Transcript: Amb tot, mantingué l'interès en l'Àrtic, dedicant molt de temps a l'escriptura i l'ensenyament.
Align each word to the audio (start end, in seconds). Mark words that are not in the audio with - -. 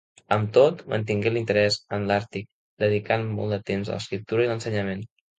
Amb 0.35 0.47
tot, 0.57 0.79
mantingué 0.93 1.33
l'interès 1.33 1.75
en 1.97 2.07
l'Àrtic, 2.11 2.47
dedicant 2.83 3.27
molt 3.41 3.53
de 3.57 3.59
temps 3.67 3.91
a 3.91 3.99
l'escriptura 3.99 4.47
i 4.47 4.49
l'ensenyament. 4.53 5.05